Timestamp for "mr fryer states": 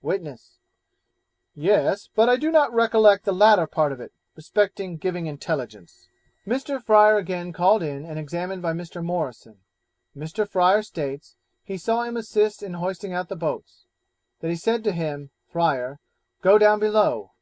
10.16-11.36